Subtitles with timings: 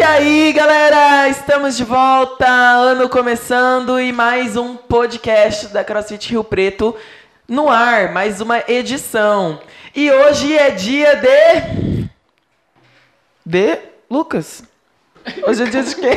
[0.00, 6.42] E aí, galera, estamos de volta, ano começando e mais um podcast da CrossFit Rio
[6.42, 6.96] Preto
[7.46, 9.60] no ar, mais uma edição.
[9.94, 12.08] E hoje é dia de
[13.44, 13.78] de
[14.10, 14.64] Lucas.
[15.46, 16.16] Hoje é dia de quê?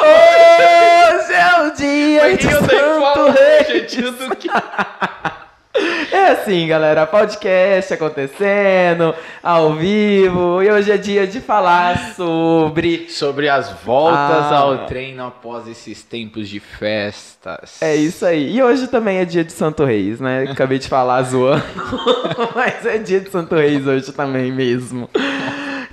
[0.00, 3.68] Hoje é o dia de Santo Reis.
[3.68, 3.80] É
[6.32, 13.70] assim, galera, podcast acontecendo ao vivo e hoje é dia de falar sobre Sobre as
[13.84, 14.56] voltas Ah.
[14.58, 17.80] ao treino após esses tempos de festas.
[17.82, 18.56] É isso aí.
[18.56, 20.44] E hoje também é dia de Santo Reis, né?
[20.50, 21.62] Acabei de falar zoando,
[22.54, 25.08] mas é dia de Santo Reis hoje também mesmo.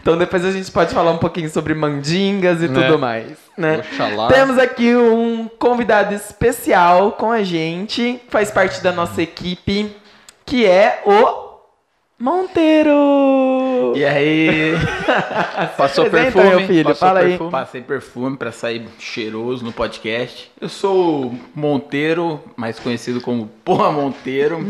[0.01, 2.81] Então depois a gente pode falar um pouquinho sobre mandingas e Né?
[2.81, 3.77] tudo mais, né?
[3.91, 4.27] Oxalá.
[4.29, 9.95] Temos aqui um convidado especial com a gente, faz parte da nossa equipe,
[10.51, 11.49] que é o
[12.19, 13.93] Monteiro.
[13.95, 14.73] E aí,
[15.77, 16.43] Passou perfume?
[16.49, 17.29] meu filho, Passou fala aí.
[17.29, 17.51] perfume?
[17.51, 20.51] passei perfume pra sair cheiroso no podcast.
[20.59, 24.59] Eu sou o Monteiro, mais conhecido como Porra Monteiro.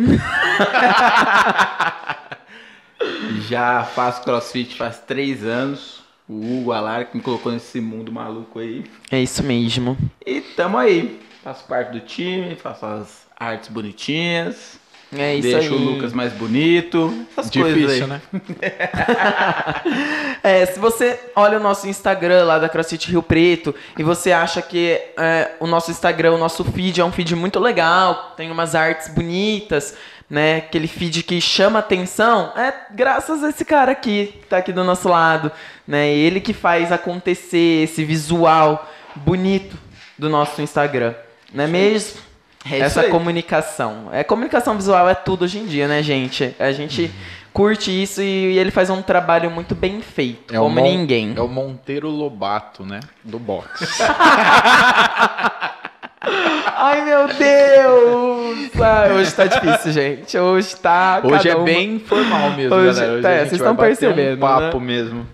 [3.50, 6.00] Já faço crossfit faz três anos.
[6.30, 8.84] O Hugo Alar que me colocou nesse mundo maluco aí.
[9.10, 9.98] É isso mesmo.
[10.24, 11.20] E tamo aí.
[11.44, 14.80] Faço parte do time, faço as artes bonitinhas.
[15.14, 15.80] É isso deixo aí.
[15.80, 17.26] o Lucas mais bonito.
[17.38, 17.84] Essas coisas aí.
[17.84, 18.22] Difícil, né?
[20.44, 24.60] É, se você olha o nosso Instagram lá da CrossFit Rio Preto e você acha
[24.60, 28.74] que é, o nosso Instagram, o nosso feed é um feed muito legal, tem umas
[28.74, 29.96] artes bonitas,
[30.28, 30.58] né?
[30.58, 34.84] Aquele feed que chama atenção, é graças a esse cara aqui, que tá aqui do
[34.84, 35.52] nosso lado,
[35.88, 36.10] né?
[36.10, 39.78] Ele que faz acontecer esse visual bonito
[40.18, 41.14] do nosso Instagram,
[41.54, 42.31] não é mesmo?
[42.66, 43.10] É isso Essa aí.
[43.10, 44.10] comunicação.
[44.12, 46.56] É, comunicação visual é tudo hoje em dia, né, gente?
[46.60, 47.12] A gente
[47.52, 51.34] curte isso e ele faz um trabalho muito bem feito, É o como Mon- ninguém.
[51.36, 53.00] É o Monteiro Lobato, né?
[53.24, 53.86] Do boxe.
[56.24, 58.70] Ai, meu Deus!
[58.80, 60.38] Ai, hoje tá difícil, gente.
[60.38, 61.20] Hoje tá.
[61.24, 63.14] Hoje é uma- bem informal mesmo, Hoje- galera.
[63.14, 64.86] Hoje tá, a é, gente vocês vai estão bater percebendo, um papo né?
[64.86, 65.28] mesmo.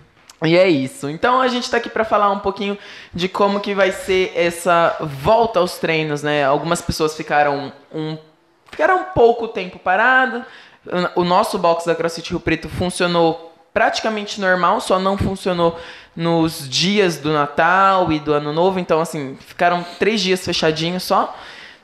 [0.44, 1.08] E é isso.
[1.08, 2.78] Então a gente tá aqui pra falar um pouquinho
[3.12, 6.44] de como que vai ser essa volta aos treinos, né?
[6.44, 8.16] Algumas pessoas ficaram um
[8.70, 10.44] ficaram um pouco tempo parado.
[11.16, 15.78] O nosso box da CrossFit Rio Preto funcionou praticamente normal, só não funcionou
[16.14, 18.78] nos dias do Natal e do Ano Novo.
[18.78, 21.36] Então, assim, ficaram três dias fechadinhos só.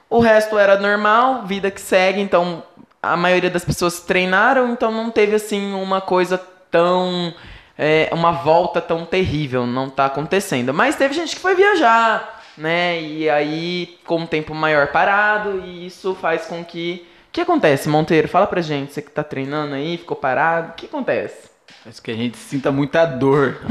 [0.09, 2.21] O resto era normal, vida que segue.
[2.21, 2.63] Então,
[3.03, 6.41] a maioria das pessoas treinaram, então não teve, assim, uma coisa
[6.71, 7.35] tão
[7.79, 10.73] é, uma volta tão terrível, não tá acontecendo.
[10.75, 13.01] Mas teve gente que foi viajar, né?
[13.01, 17.07] E aí com um tempo maior parado, e isso faz com que.
[17.29, 18.29] O que acontece, Monteiro?
[18.29, 21.51] Fala pra gente, você que tá treinando aí, ficou parado, o que acontece?
[21.83, 23.59] Faz que a gente sinta muita dor.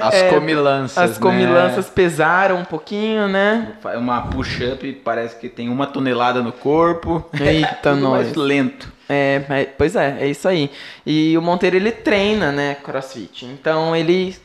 [0.00, 1.22] As É, comilanças, As né?
[1.22, 3.72] comilanças pesaram um pouquinho, né?
[3.96, 7.24] Uma push-up, parece que tem uma tonelada no corpo.
[7.40, 8.24] Eita, Tudo nós.
[8.26, 8.92] mais lento.
[9.08, 10.70] É, mas- pois é, é isso aí.
[11.04, 13.44] E o Monteiro ele treina, né, CrossFit.
[13.46, 14.36] Então ele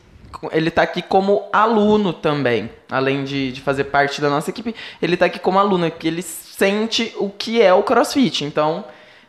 [0.52, 5.16] ele tá aqui como aluno também, além de, de fazer parte da nossa equipe, ele
[5.16, 8.44] tá aqui como aluno, porque ele sente o que é o CrossFit.
[8.44, 8.84] Então,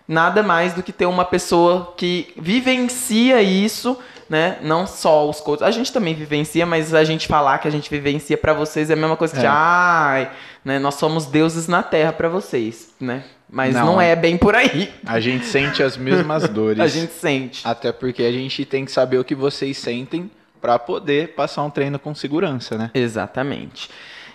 [0.08, 3.98] nada mais do que ter uma pessoa que vivencia isso,
[4.32, 4.60] né?
[4.62, 5.62] Não só os coaches.
[5.62, 8.94] A gente também vivencia, mas a gente falar que a gente vivencia pra vocês é
[8.94, 9.50] a mesma coisa que, É.
[9.50, 10.32] ai,
[10.64, 10.80] né?
[10.80, 13.26] Nós somos deuses na terra pra vocês, né?
[13.50, 14.90] Mas não, Não, é bem por aí.
[15.06, 16.80] A gente sente as mesmas dores.
[16.80, 17.68] A gente sente.
[17.68, 20.32] Até porque a gente tem que saber o que vocês sentem
[20.62, 22.90] pra poder passar um treino com segurança, né?
[22.94, 23.90] Exatamente.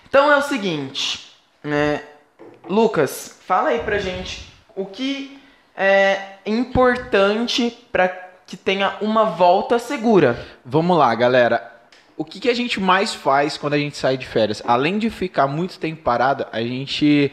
[0.07, 1.31] Então é o seguinte,
[1.63, 2.03] né?
[2.69, 5.39] Lucas, fala aí pra gente o que
[5.75, 10.39] é importante pra que tenha uma volta segura.
[10.65, 11.69] Vamos lá, galera.
[12.15, 14.63] O que, que a gente mais faz quando a gente sai de férias?
[14.65, 17.31] Além de ficar muito tempo parado, a gente.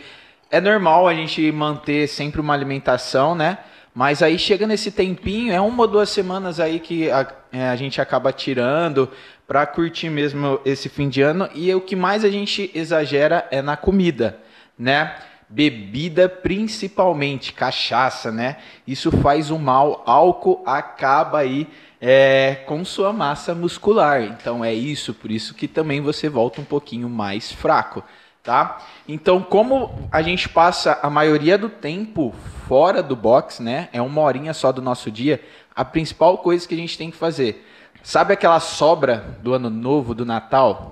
[0.50, 3.58] É normal a gente manter sempre uma alimentação, né?
[3.94, 7.76] Mas aí chega nesse tempinho, é uma ou duas semanas aí que a, é, a
[7.76, 9.08] gente acaba tirando
[9.46, 11.48] pra curtir mesmo esse fim de ano.
[11.54, 14.38] E o que mais a gente exagera é na comida,
[14.76, 15.14] né?
[15.54, 18.56] Bebida principalmente, cachaça, né?
[18.84, 20.02] Isso faz um mal.
[20.04, 21.68] Álcool acaba aí
[22.00, 24.20] é, com sua massa muscular.
[24.20, 28.02] Então é isso, por isso que também você volta um pouquinho mais fraco,
[28.42, 28.78] tá?
[29.06, 32.34] Então, como a gente passa a maioria do tempo
[32.66, 33.88] fora do box, né?
[33.92, 35.40] É uma horinha só do nosso dia.
[35.72, 37.64] A principal coisa que a gente tem que fazer,
[38.02, 40.90] sabe aquela sobra do ano novo, do Natal?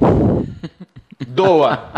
[1.26, 1.90] Doa.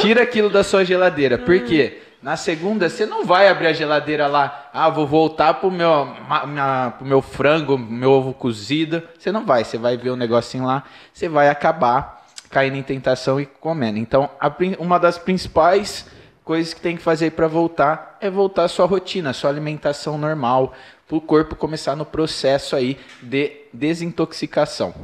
[0.00, 1.38] Tira aquilo da sua geladeira.
[1.38, 2.02] Por quê?
[2.22, 6.06] Na segunda, você não vai abrir a geladeira lá, ah, vou voltar pro meu,
[6.46, 9.02] minha- pro meu frango, meu ovo cozido.
[9.18, 10.82] Você não vai, você vai ver o negocinho lá,
[11.12, 13.98] você vai acabar caindo em tentação e comendo.
[13.98, 16.06] Então, a uma das principais
[16.44, 20.16] coisas que tem que fazer para voltar é voltar à sua rotina, à sua alimentação
[20.18, 20.72] normal,
[21.06, 24.94] para o corpo começar no processo aí de desintoxicação.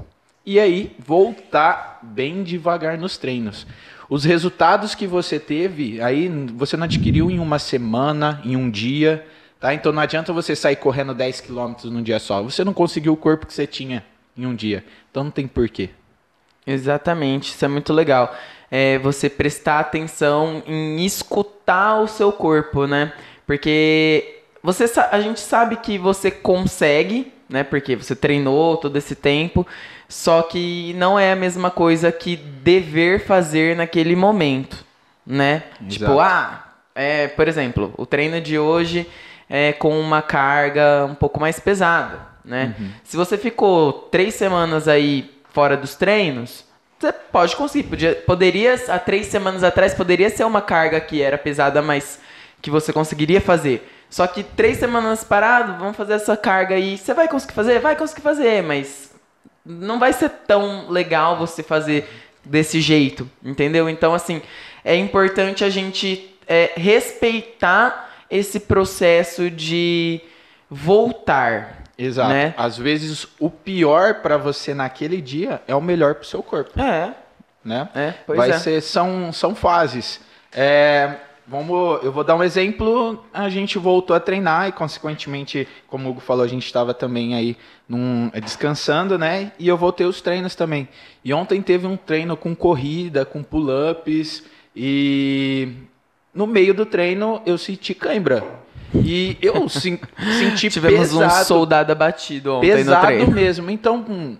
[0.44, 3.64] E aí, voltar bem devagar nos treinos.
[4.08, 9.26] Os resultados que você teve, aí você não adquiriu em uma semana, em um dia,
[9.60, 9.72] tá?
[9.72, 12.42] Então não adianta você sair correndo 10 km num dia só.
[12.42, 14.04] Você não conseguiu o corpo que você tinha
[14.36, 14.84] em um dia.
[15.10, 15.90] Então não tem porquê.
[16.66, 18.34] Exatamente, isso é muito legal.
[18.70, 23.12] É você prestar atenção em escutar o seu corpo, né?
[23.46, 27.64] Porque você a gente sabe que você consegue, né?
[27.64, 29.66] Porque você treinou todo esse tempo,
[30.12, 34.84] só que não é a mesma coisa que dever fazer naquele momento,
[35.26, 35.62] né?
[35.88, 36.20] Tipo, Exato.
[36.20, 36.64] ah,
[36.94, 39.08] é, por exemplo, o treino de hoje
[39.48, 42.76] é com uma carga um pouco mais pesada, né?
[43.02, 46.62] Se você ficou três semanas aí fora dos treinos,
[47.00, 47.88] você pode conseguir.
[47.88, 52.20] Podia, poderia, há três semanas atrás, poderia ser uma carga que era pesada, mas
[52.60, 53.90] que você conseguiria fazer.
[54.10, 56.98] Só que três semanas parado, vamos fazer essa carga aí.
[56.98, 57.80] Você vai conseguir fazer?
[57.80, 59.11] Vai conseguir fazer, mas
[59.64, 62.08] não vai ser tão legal você fazer
[62.44, 63.88] desse jeito, entendeu?
[63.88, 64.42] Então, assim,
[64.84, 70.20] é importante a gente é, respeitar esse processo de
[70.68, 71.84] voltar.
[71.96, 72.30] Exato.
[72.30, 72.54] Né?
[72.56, 76.80] Às vezes o pior para você naquele dia é o melhor para o seu corpo,
[76.80, 77.14] É,
[77.64, 77.88] né?
[77.94, 78.58] é, pois Vai é.
[78.58, 80.20] ser são são fases.
[80.50, 81.16] É,
[81.46, 83.24] vamos, eu vou dar um exemplo.
[83.32, 87.34] A gente voltou a treinar e consequentemente, como o Hugo falou, a gente estava também
[87.34, 87.56] aí
[87.92, 89.52] num, descansando, né?
[89.58, 90.88] E eu voltei os treinos também.
[91.22, 94.44] E ontem teve um treino com corrida, com pull-ups
[94.74, 95.68] e
[96.34, 98.42] no meio do treino eu senti cãibra.
[98.94, 100.00] E eu sen-
[100.38, 103.30] senti Tivemos pesado, um soldado abatido ontem no pesado treino.
[103.30, 103.70] mesmo.
[103.70, 104.36] Então, hum,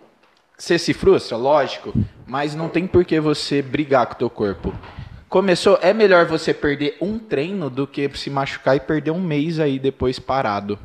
[0.57, 1.93] você se frustra, lógico,
[2.27, 4.75] mas não tem por que você brigar com o teu corpo.
[5.29, 9.59] Começou, é melhor você perder um treino do que se machucar e perder um mês
[9.59, 10.79] aí depois parado.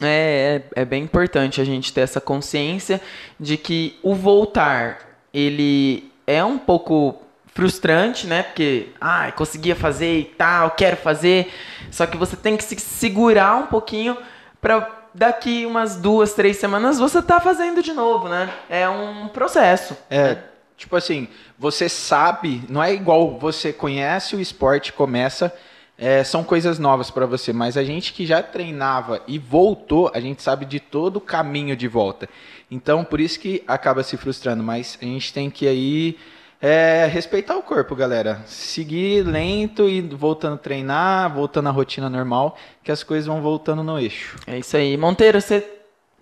[0.00, 3.00] É, é, é bem importante a gente ter essa consciência
[3.38, 4.98] de que o voltar,
[5.32, 7.20] ele é um pouco
[7.58, 8.44] frustrante, né?
[8.44, 11.52] Porque, ah, conseguia fazer e tal, quero fazer.
[11.90, 14.16] Só que você tem que se segurar um pouquinho
[14.60, 18.48] para daqui umas duas, três semanas você tá fazendo de novo, né?
[18.68, 19.96] É um processo.
[20.08, 20.38] É,
[20.76, 21.26] tipo assim,
[21.58, 25.52] você sabe, não é igual você conhece o esporte, começa,
[25.98, 30.20] é, são coisas novas para você, mas a gente que já treinava e voltou, a
[30.20, 32.28] gente sabe de todo o caminho de volta.
[32.70, 36.16] Então, por isso que acaba se frustrando, mas a gente tem que aí
[36.60, 38.42] é, respeitar o corpo, galera.
[38.46, 43.82] Seguir lento e voltando a treinar, voltando à rotina normal, que as coisas vão voltando
[43.82, 44.36] no eixo.
[44.46, 44.96] É isso aí.
[44.96, 45.66] Monteiro, você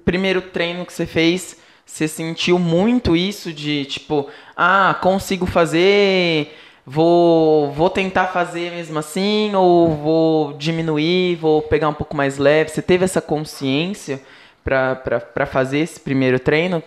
[0.07, 7.73] primeiro treino que você fez, você sentiu muito isso de tipo, ah, consigo fazer, vou
[7.73, 12.71] vou tentar fazer mesmo assim ou vou diminuir, vou pegar um pouco mais leve.
[12.71, 14.21] Você teve essa consciência
[14.65, 16.83] pra fazer esse primeiro treino?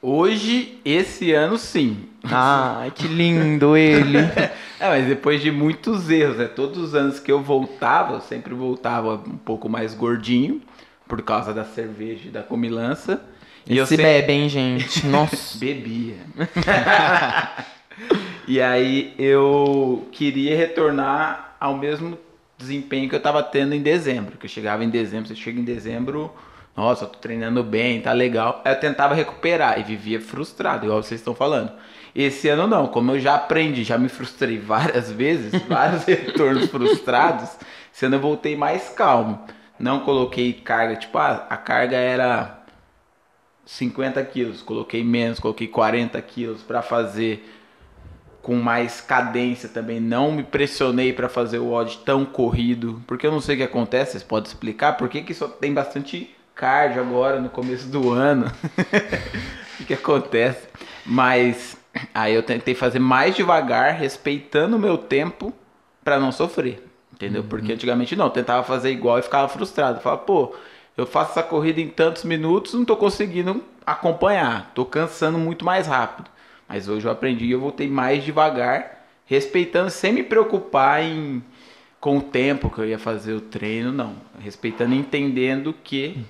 [0.00, 2.08] Hoje, esse ano, sim.
[2.22, 4.18] Ai, que lindo ele.
[4.80, 6.44] É, mas depois de muitos erros, né?
[6.44, 10.62] Todos os anos que eu voltava, eu sempre voltava um pouco mais gordinho,
[11.08, 13.20] por causa da cerveja e da comilança.
[13.66, 15.04] E eu se sempre bebe, hein, gente?
[15.10, 15.58] Nossa.
[15.58, 16.14] bebia.
[18.48, 22.18] e aí eu queria retornar ao mesmo
[22.56, 24.38] desempenho que eu tava tendo em dezembro.
[24.38, 26.32] Que eu chegava em dezembro, você chega em dezembro,
[26.74, 28.62] nossa, tô treinando bem, tá legal.
[28.64, 31.72] Eu tentava recuperar e vivia frustrado, igual vocês estão falando.
[32.14, 37.50] Esse ano não, como eu já aprendi, já me frustrei várias vezes, vários retornos frustrados,
[37.92, 39.44] esse ano eu voltei mais calmo.
[39.78, 42.62] Não coloquei carga, tipo, ah, a carga era
[43.66, 47.57] 50 quilos, coloquei menos, coloquei 40 quilos para fazer
[48.48, 50.00] com mais cadência também.
[50.00, 53.64] Não me pressionei para fazer o odd tão corrido, porque eu não sei o que
[53.64, 54.12] acontece.
[54.12, 58.50] Vocês podem explicar por que, que só tem bastante cardio agora no começo do ano?
[59.78, 60.66] o que, acontece?
[61.04, 61.76] Mas
[62.14, 65.52] aí eu tentei fazer mais devagar, respeitando o meu tempo
[66.02, 66.82] para não sofrer.
[67.12, 67.44] Entendeu?
[67.44, 70.00] Porque antigamente não, tentava fazer igual e ficava frustrado.
[70.00, 70.56] Falava, pô,
[70.96, 75.86] eu faço essa corrida em tantos minutos, não tô conseguindo acompanhar, tô cansando muito mais
[75.86, 76.30] rápido.
[76.68, 81.42] Mas hoje eu aprendi e eu voltei mais devagar, respeitando, sem me preocupar em
[82.00, 84.14] com o tempo que eu ia fazer o treino, não.
[84.38, 86.24] Respeitando e entendendo que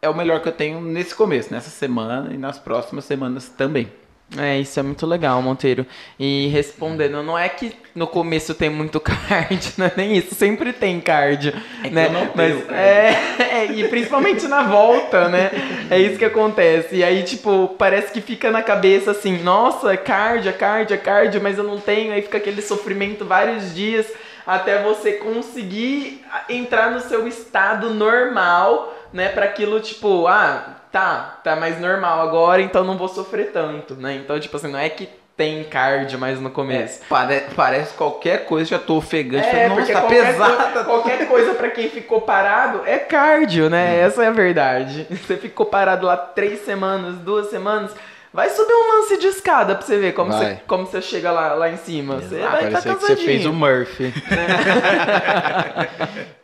[0.00, 3.90] é o melhor que eu tenho nesse começo, nessa semana e nas próximas semanas também.
[4.36, 5.86] É, isso é muito legal, Monteiro.
[6.18, 10.72] E respondendo, não é que no começo tem muito card, não é nem isso, sempre
[10.72, 12.08] tem card, É né?
[12.10, 12.74] não tenho Mas card.
[12.74, 15.50] é, é, e principalmente na volta, né?
[15.90, 16.96] É isso que acontece.
[16.96, 20.98] E aí, tipo, parece que fica na cabeça assim, nossa, é card, é card, é
[20.98, 24.06] card, mas eu não tenho, aí fica aquele sofrimento vários dias
[24.46, 29.28] até você conseguir entrar no seu estado normal, né?
[29.28, 34.14] Para aquilo, tipo, ah, tá, tá mais normal agora, então não vou sofrer tanto, né?
[34.16, 37.00] Então, tipo assim, não é que tem card mais no começo.
[37.08, 39.46] Pare- parece qualquer coisa, já tô ofegante.
[39.46, 44.00] É, falei, Nossa, tá coisa, qualquer coisa pra quem ficou parado é cardio, né?
[44.00, 45.06] Essa é a verdade.
[45.10, 47.92] Você ficou parado lá três semanas, duas semanas,
[48.32, 50.56] vai subir um lance de escada pra você ver como, Vai.
[50.56, 52.16] você, como você chega lá, lá em cima.
[52.16, 54.12] Você vai estar Parecia que você fez o Murphy.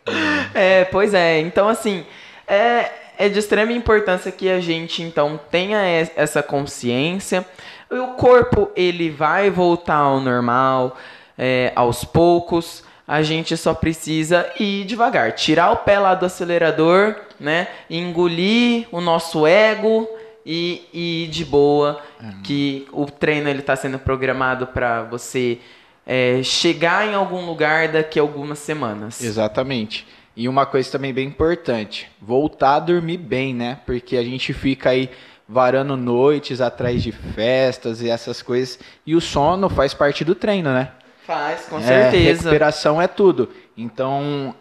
[0.54, 1.40] É, pois é.
[1.40, 2.06] Então, assim,
[2.46, 7.44] é, é de extrema importância que a gente, então, tenha es- essa consciência.
[7.90, 10.96] O corpo, ele vai voltar ao normal
[11.38, 12.82] é, aos poucos.
[13.06, 15.32] A gente só precisa ir devagar.
[15.32, 17.68] Tirar o pé lá do acelerador, né?
[17.90, 20.08] Engolir o nosso ego
[20.44, 22.00] e, e ir de boa.
[22.42, 25.58] Que o treino, ele tá sendo programado para você...
[26.06, 29.22] é, chegar em algum lugar daqui a algumas semanas.
[29.22, 30.06] Exatamente.
[30.36, 33.78] E uma coisa também bem importante, voltar a dormir bem, né?
[33.86, 35.08] Porque a gente fica aí
[35.48, 38.78] varando noites atrás de festas e essas coisas.
[39.06, 40.90] E o sono faz parte do treino, né?
[41.24, 42.42] Faz, com É, certeza.
[42.42, 43.48] recuperação é tudo.
[43.76, 44.54] Então,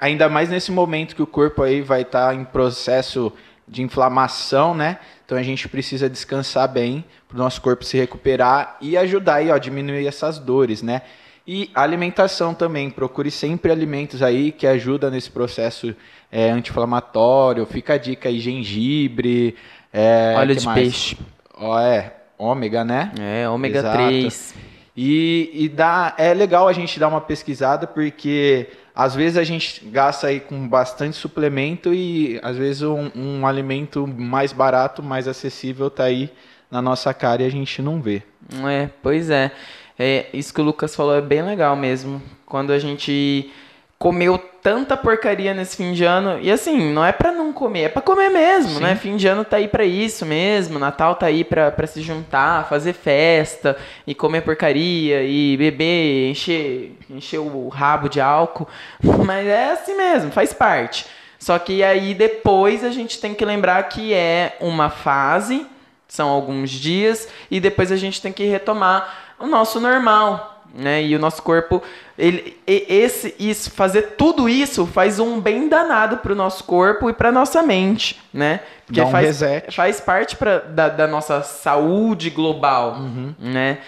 [0.00, 3.32] ainda mais nesse momento que o corpo aí vai estar em processo
[3.66, 4.98] de inflamação, né?
[5.24, 9.50] Então a gente precisa descansar bem para o nosso corpo se recuperar e ajudar aí,
[9.50, 11.02] ó, a diminuir essas dores, né?
[11.46, 15.94] E alimentação também, procure sempre alimentos aí que ajudam nesse processo
[16.30, 17.64] é, anti-inflamatório.
[17.66, 19.54] Fica a dica aí, gengibre,
[19.92, 20.78] é, Óleo de mais?
[20.78, 21.16] peixe.
[21.54, 23.12] Ó, é, ômega, né?
[23.20, 23.96] É, ômega Exato.
[23.96, 24.54] 3.
[24.96, 29.84] E, e dá, é legal a gente dar uma pesquisada, porque às vezes a gente
[29.84, 35.90] gasta aí com bastante suplemento e às vezes um, um alimento mais barato, mais acessível
[35.90, 36.32] tá aí
[36.70, 38.22] na nossa cara e a gente não vê.
[38.66, 39.52] É, pois é.
[39.98, 40.26] É.
[40.32, 42.22] Isso que o Lucas falou é bem legal mesmo.
[42.44, 43.50] Quando a gente
[43.98, 46.38] comeu tanta porcaria nesse fim de ano.
[46.40, 48.82] E assim, não é pra não comer, é pra comer mesmo, Sim.
[48.82, 48.96] né?
[48.96, 50.78] Fim de ano tá aí pra isso mesmo.
[50.78, 53.76] Natal tá aí pra, pra se juntar, fazer festa
[54.06, 58.68] e comer porcaria e beber, encher, encher o rabo de álcool.
[59.24, 61.06] Mas é assim mesmo, faz parte.
[61.38, 65.66] Só que aí depois a gente tem que lembrar que é uma fase,
[66.08, 71.02] são alguns dias, e depois a gente tem que retomar o nosso normal, né?
[71.02, 71.82] E o nosso corpo,
[72.18, 77.32] ele, esse, isso, fazer tudo isso faz um bem danado pro nosso corpo e pra
[77.32, 78.60] nossa mente, né?
[78.86, 79.74] Porque um faz, reset.
[79.74, 82.96] faz parte pra, da, da nossa saúde global,
[83.38, 83.78] né?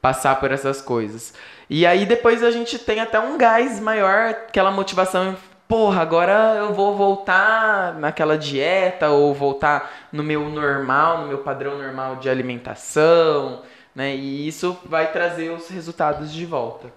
[0.00, 1.34] Passar por essas coisas.
[1.70, 5.36] E aí depois a gente tem até um gás maior, aquela motivação.
[5.66, 11.76] Porra, agora eu vou voltar naquela dieta ou voltar no meu normal, no meu padrão
[11.76, 13.60] normal de alimentação,
[13.94, 14.14] né?
[14.14, 16.92] E isso vai trazer os resultados de volta.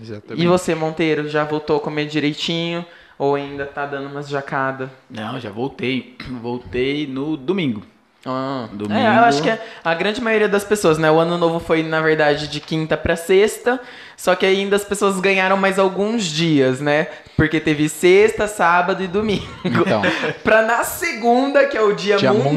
[0.00, 0.42] Exatamente.
[0.42, 2.84] E você, Monteiro, já voltou a comer direitinho
[3.18, 4.90] ou ainda tá dando umas jacadas?
[5.08, 6.16] Não, já voltei.
[6.42, 7.82] Voltei no domingo.
[8.26, 8.98] Ah, Domingo.
[8.98, 9.50] É, eu acho que
[9.84, 11.10] a grande maioria das pessoas, né?
[11.10, 13.78] O ano novo foi, na verdade, de quinta pra sexta,
[14.16, 17.08] só que ainda as pessoas ganharam mais alguns dias, né?
[17.36, 19.46] Porque teve sexta, sábado e domingo.
[19.64, 20.00] Então,
[20.42, 22.50] pra na segunda, que é o dia, Dia mundial,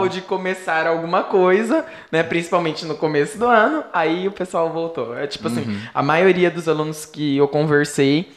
[0.00, 0.08] mundial.
[0.08, 2.22] de começar alguma coisa, né?
[2.24, 5.16] Principalmente no começo do ano, aí o pessoal voltou.
[5.16, 5.52] É tipo Uhum.
[5.54, 8.32] assim, a maioria dos alunos que eu conversei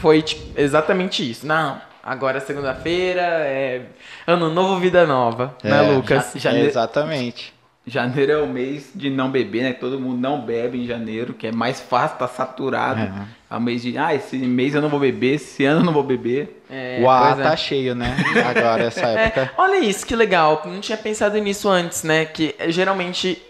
[0.00, 1.46] foi tipo, exatamente isso.
[1.46, 3.82] Não, agora é segunda-feira, é
[4.26, 6.32] ano novo, vida nova, né, É, Lucas?
[6.36, 7.52] já- é, exatamente.
[7.88, 9.72] Janeiro é o mês de não beber, né?
[9.72, 13.00] Todo mundo não bebe em janeiro, que é mais fácil, tá saturado.
[13.00, 13.12] É.
[13.48, 15.92] É o mês de, ah, esse mês eu não vou beber, esse ano eu não
[15.92, 16.64] vou beber.
[16.68, 17.42] É, o A pois é.
[17.44, 18.16] tá cheio, né?
[18.44, 19.42] Agora, essa época.
[19.42, 20.62] É, olha isso, que legal.
[20.64, 22.24] Não tinha pensado nisso antes, né?
[22.24, 23.40] Que eh, geralmente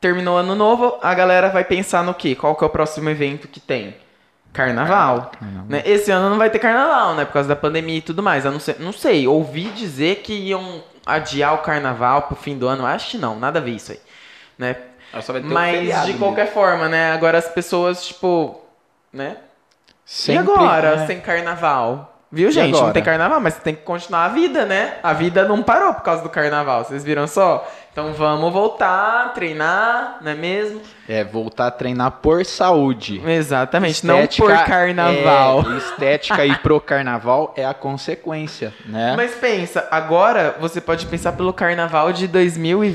[0.00, 2.34] terminou ano novo, a galera vai pensar no quê?
[2.34, 3.94] Qual que é o próximo evento que tem?
[4.54, 5.32] Carnaval.
[5.68, 5.82] Né?
[5.84, 7.24] Esse ano não vai ter carnaval, né?
[7.24, 8.44] Por causa da pandemia e tudo mais.
[8.44, 9.26] Eu não sei, não sei.
[9.26, 12.86] Ouvi dizer que iam adiar o carnaval pro fim do ano.
[12.86, 14.00] Acho que não, nada a ver isso aí.
[14.56, 14.76] Né?
[15.12, 16.26] Aí Só vai ter um Mas feriado de mesmo.
[16.26, 17.12] qualquer forma, né?
[17.12, 18.62] Agora as pessoas, tipo,
[19.12, 19.38] né?
[20.06, 21.06] Sempre, e agora, né?
[21.06, 22.14] sem carnaval?
[22.30, 22.80] Viu, gente?
[22.80, 24.98] Não tem carnaval, mas tem que continuar a vida, né?
[25.02, 27.68] A vida não parou por causa do carnaval, vocês viram só?
[27.92, 30.80] Então vamos voltar, treinar, não é mesmo?
[31.08, 33.20] É, voltar a treinar por saúde.
[33.26, 35.64] Exatamente, não Estética por carnaval.
[35.72, 39.14] é- estética e pro carnaval é a consequência, né?
[39.16, 42.26] Mas pensa, agora você pode pensar pelo carnaval de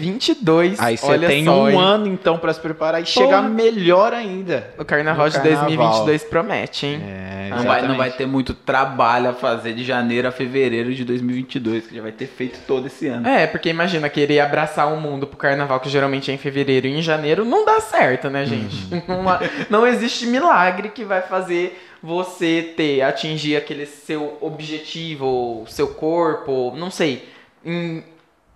[0.04, 0.80] 2022.
[0.80, 1.78] Aí você Olha tem só, um hein?
[1.80, 3.14] ano então pra se preparar e Porra.
[3.26, 4.68] chegar melhor ainda.
[4.78, 5.66] O carnaval No de carnaval.
[5.66, 7.02] 2022 promete, hein?
[7.08, 11.04] É, Não vai, não vai ter muito trabalho a fazer de janeiro a fevereiro de
[11.04, 13.28] 2022, que já vai ter feito todo esse ano.
[13.28, 16.98] É, porque imagina querer abraçar o mundo pro carnaval, que geralmente é em fevereiro e
[16.98, 17.99] em janeiro, não dá certo,
[18.30, 18.94] né, gente?
[18.94, 19.02] Uhum.
[19.08, 19.40] Não, há-
[19.70, 26.74] não existe milagre que vai fazer você ter, atingir aquele seu objetivo, ou seu corpo,
[26.78, 27.28] não sei,
[27.66, 28.04] em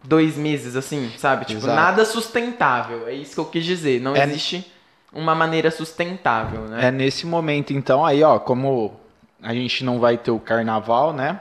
[0.04, 1.44] dois meses, assim, sabe?
[1.46, 1.76] Tipo, Exato.
[1.76, 3.08] nada sustentável.
[3.08, 4.00] É isso que eu quis dizer.
[4.00, 4.66] Não É- existe
[5.12, 6.88] uma maneira sustentável, né?
[6.88, 8.94] É nesse momento, então, aí, ó, como
[9.42, 11.40] a gente não vai ter o carnaval, né?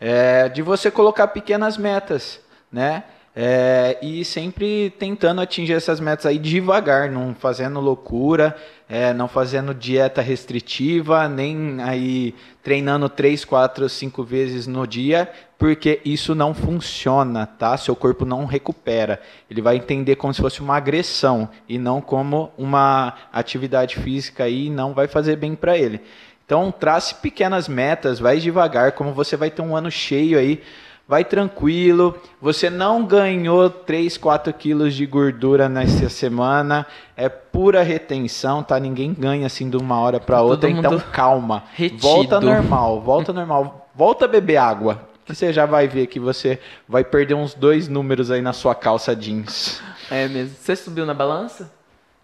[0.00, 2.40] É de você colocar pequenas metas,
[2.72, 3.04] né?
[3.38, 8.56] É, e sempre tentando atingir essas metas aí devagar, não fazendo loucura,
[8.88, 16.00] é, não fazendo dieta restritiva, nem aí treinando três, quatro, cinco vezes no dia, porque
[16.02, 17.76] isso não funciona, tá?
[17.76, 19.20] Seu corpo não recupera.
[19.50, 24.70] Ele vai entender como se fosse uma agressão e não como uma atividade física aí,
[24.70, 26.00] não vai fazer bem para ele.
[26.46, 30.62] Então, trace pequenas metas, vai devagar, como você vai ter um ano cheio aí,
[31.08, 32.16] vai tranquilo.
[32.40, 36.86] Você não ganhou 3, 4 quilos de gordura nessa semana,
[37.16, 38.78] é pura retenção, tá?
[38.78, 41.64] Ninguém ganha assim de uma hora para outra, então calma.
[41.74, 42.02] retido.
[42.02, 43.90] Volta normal, volta normal.
[43.94, 47.88] Volta a beber água, que você já vai ver que você vai perder uns dois
[47.88, 49.80] números aí na sua calça jeans.
[50.10, 50.54] É mesmo.
[50.58, 51.75] Você subiu na balança?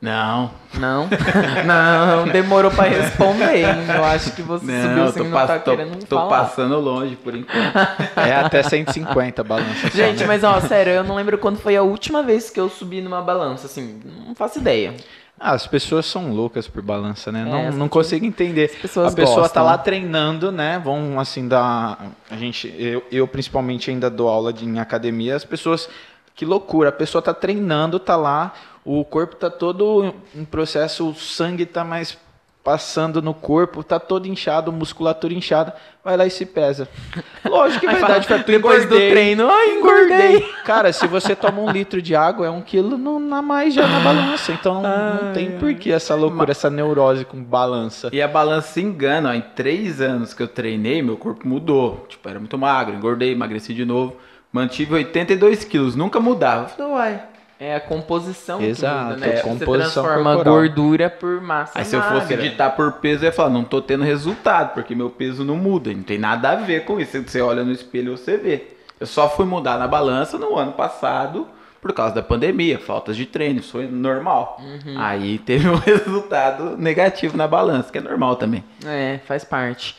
[0.03, 1.09] Não, Não.
[1.65, 3.67] não, demorou pra responder, hein?
[3.95, 6.29] Eu acho que você subiu não, assim, tô, não pass- tá tô- querendo tô falar.
[6.29, 7.77] passando longe por enquanto.
[8.17, 9.89] É até 150 a balança.
[9.89, 10.27] só, Gente, né?
[10.27, 13.23] mas ó, sério, eu não lembro quando foi a última vez que eu subi numa
[13.23, 14.93] balança, assim, não faço ideia.
[15.39, 17.43] Ah, as pessoas são loucas por balança, né?
[17.43, 18.77] É, não as não consigo entender.
[18.83, 19.65] pessoas a pessoa tá gostam.
[19.65, 20.81] lá treinando, né?
[20.85, 21.99] Vão assim dar.
[22.29, 25.35] A gente, eu, eu principalmente ainda dou aula de, em academia.
[25.37, 25.89] As pessoas,
[26.35, 26.89] que loucura!
[26.91, 28.53] A pessoa tá treinando, tá lá,
[28.85, 32.19] o corpo tá todo em processo, o sangue tá mais
[32.65, 35.75] passando no corpo, tá todo inchado, musculatura inchada,
[36.05, 36.89] vai lá e se pesa.
[37.45, 39.11] Lógico que Aí vai fala, fato, depois do engordei.
[39.11, 40.41] treino, ai, engordei.
[40.65, 43.87] Cara, se você toma um litro de água, é um quilo não a mais já
[43.87, 44.53] na balança.
[44.53, 48.11] Então não, não tem por que essa loucura, essa neurose com balança.
[48.13, 52.07] E a balança se engana, ó, em três anos que eu treinei, meu corpo mudou.
[52.09, 54.17] Tipo, era muito magro, engordei, emagreci de novo.
[54.53, 56.65] Mantive 82 quilos, nunca mudava.
[56.65, 57.23] Eu falei, uai.
[57.63, 59.39] É a composição Exato, que muda, né?
[59.39, 60.55] a composição Você transforma corporal.
[60.55, 62.37] gordura por massa Aí se eu fosse magra.
[62.39, 65.93] ditar por peso, eu ia falar, não tô tendo resultado, porque meu peso não muda.
[65.95, 67.23] Não tem nada a ver com isso.
[67.23, 68.67] Você olha no espelho e você vê.
[68.99, 71.47] Eu só fui mudar na balança no ano passado
[71.81, 74.61] por causa da pandemia, faltas de treino, isso foi normal.
[74.61, 74.95] Uhum.
[74.99, 78.65] Aí teve um resultado negativo na balança, que é normal também.
[78.85, 79.97] É, faz parte.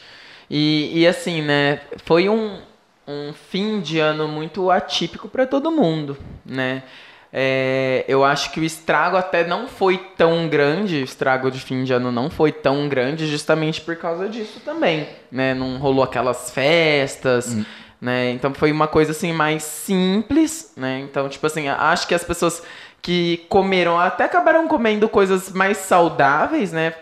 [0.50, 1.80] E, e assim, né?
[2.04, 2.60] Foi um,
[3.08, 6.84] um fim de ano muito atípico para todo mundo, né?
[7.36, 11.84] É, eu acho que o estrago até não foi tão grande, o estrago de fim
[11.84, 15.56] de ano não foi tão grande, justamente por causa disso também, né?
[15.56, 17.58] Não rolou aquelas festas,
[18.00, 18.30] né?
[18.30, 21.00] Então foi uma coisa assim mais simples, né?
[21.00, 22.62] Então, tipo assim, acho que as pessoas
[23.02, 26.94] que comeram até acabaram comendo coisas mais saudáveis, né?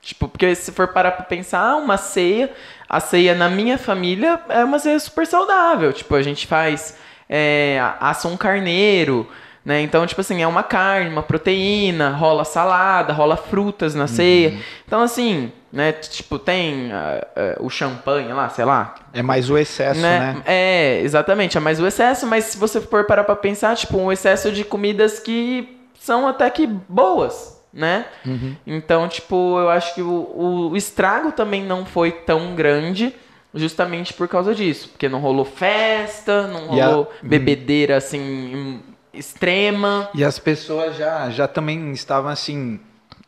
[0.00, 2.52] Tipo, porque se for parar pra pensar, uma ceia,
[2.88, 5.92] a ceia na minha família é uma ceia super saudável.
[5.92, 6.96] Tipo, a gente faz,
[7.28, 9.28] é, assa um carneiro,
[9.64, 9.80] né?
[9.82, 14.58] Então, tipo assim, é uma carne, uma proteína, rola salada, rola frutas na ceia.
[14.86, 15.92] Então, assim, né?
[15.92, 20.42] Tipo, tem ah, ah, o champanhe lá, sei lá, É mais o excesso, né?
[20.46, 21.56] é, exatamente.
[21.56, 24.64] É mais o excesso, mas se você for parar pra pensar, tipo, um excesso de
[24.64, 28.06] comidas que são até que boas, né?
[28.24, 28.56] Uhum.
[28.66, 33.14] Então, tipo, eu acho que o, o estrago também não foi tão grande,
[33.54, 34.88] justamente por causa disso.
[34.88, 38.80] Porque não rolou festa, não E a- rolou bebedeira, assim,
[39.12, 40.08] extrema.
[40.14, 42.80] E as pessoas já, já também estavam assim,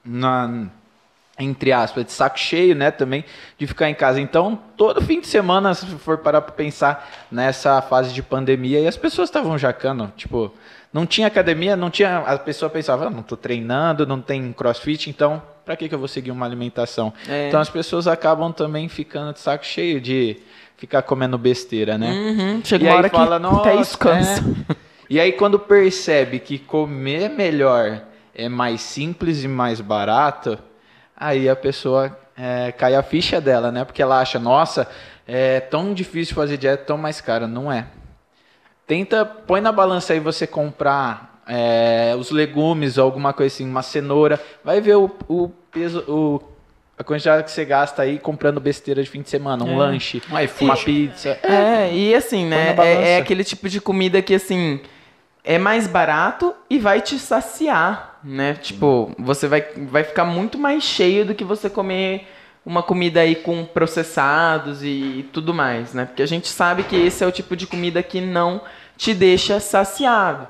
[0.05, 0.67] na,
[1.39, 2.91] entre aspas, de saco cheio, né?
[2.91, 3.25] Também
[3.59, 4.21] de ficar em casa.
[4.21, 8.87] Então, todo fim de semana, se for parar pra pensar nessa fase de pandemia, e
[8.87, 10.53] as pessoas estavam jacando, tipo,
[10.93, 12.19] não tinha academia, não tinha.
[12.19, 15.99] A pessoa pensava, ah, não tô treinando, não tem crossfit, então pra que, que eu
[15.99, 17.13] vou seguir uma alimentação?
[17.29, 17.49] É.
[17.49, 20.37] Então as pessoas acabam também ficando de saco cheio de
[20.77, 22.11] ficar comendo besteira, né?
[22.11, 24.43] Uhum, chega E uma aí hora fala, que até isso cansa.
[24.69, 24.92] é.
[25.13, 28.01] E aí quando percebe que comer melhor
[28.35, 30.59] é mais simples e mais barato,
[31.15, 33.85] aí a pessoa é, cai a ficha dela, né?
[33.85, 34.89] Porque ela acha, nossa,
[35.29, 37.47] é tão difícil fazer dieta, tão mais cara.
[37.47, 37.89] Não é.
[38.87, 44.41] Tenta, põe na balança aí você comprar é, os legumes, alguma coisa assim, uma cenoura.
[44.65, 46.43] Vai ver o, o peso, o,
[46.97, 49.77] a quantidade que você gasta aí comprando besteira de fim de semana, um É.
[49.77, 50.65] lanche, Um iFood.
[50.65, 51.39] uma pizza.
[51.43, 52.75] É, e assim, né?
[52.79, 54.81] É, é aquele tipo de comida que, assim,
[55.45, 58.55] é mais barato e vai te saciar, né?
[58.55, 62.29] Tipo, você vai, vai ficar muito mais cheio do que você comer
[62.65, 66.05] uma comida aí com processados e tudo mais, né?
[66.05, 68.61] Porque a gente sabe que esse é o tipo de comida que não
[68.97, 70.47] te deixa saciado.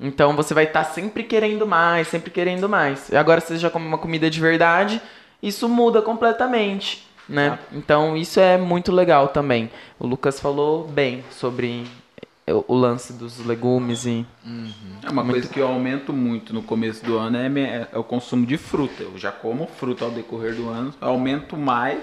[0.00, 3.08] Então você vai estar sempre querendo mais, sempre querendo mais.
[3.10, 5.00] E agora você já come uma comida de verdade,
[5.40, 7.56] isso muda completamente, né?
[7.72, 9.70] Então isso é muito legal também.
[9.96, 11.86] O Lucas falou bem sobre
[12.52, 14.26] o lance dos legumes e
[15.02, 18.04] É uma coisa que eu aumento muito no começo do ano é, me- é o
[18.04, 19.02] consumo de fruta.
[19.02, 22.02] Eu já como fruta ao decorrer do ano, eu aumento mais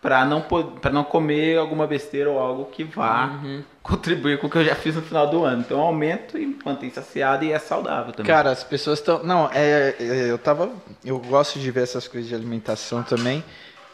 [0.00, 3.40] para não para não comer alguma besteira ou algo que vá
[3.82, 5.62] contribuir com o que eu já fiz no final do ano.
[5.62, 8.30] Então eu aumento e mantém saciado e é saudável também.
[8.30, 9.24] Cara, as pessoas estão.
[9.24, 10.70] Não, é, é, eu tava.
[11.04, 13.42] Eu gosto de ver essas coisas de alimentação também.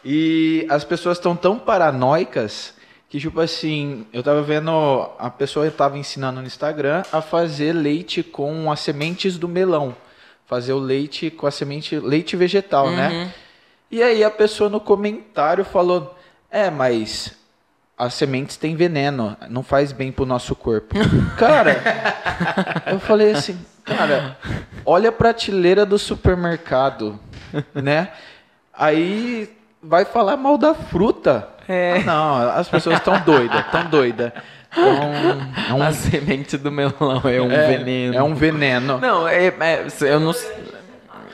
[0.03, 2.75] E as pessoas estão tão paranoicas
[3.09, 4.71] que, tipo assim, eu tava vendo.
[5.19, 9.95] A pessoa tava ensinando no Instagram a fazer leite com as sementes do melão.
[10.45, 11.97] Fazer o leite com a semente.
[11.99, 13.33] Leite vegetal, né?
[13.91, 16.17] E aí a pessoa no comentário falou:
[16.49, 17.35] É, mas
[17.97, 20.95] as sementes têm veneno, não faz bem pro nosso corpo.
[21.37, 21.81] Cara,
[22.91, 24.37] eu falei assim, cara,
[24.85, 27.17] olha a prateleira do supermercado,
[27.73, 28.11] né?
[28.73, 29.49] Aí
[29.81, 31.47] vai falar mal da fruta.
[31.67, 31.97] É.
[31.99, 34.31] Ah, não, as pessoas estão doidas, estão doidas.
[34.71, 34.85] Então,
[35.69, 38.15] é um, a semente do melão é um é- veneno.
[38.17, 38.99] É um veneno.
[38.99, 40.51] Não, é, é eu não s-